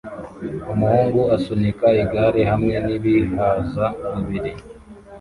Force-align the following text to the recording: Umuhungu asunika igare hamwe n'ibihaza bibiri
Umuhungu 0.73 1.19
asunika 1.35 1.87
igare 2.01 2.41
hamwe 2.51 2.75
n'ibihaza 2.85 3.85
bibiri 4.13 4.51